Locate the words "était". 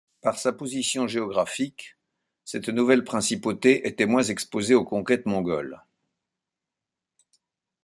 3.87-4.07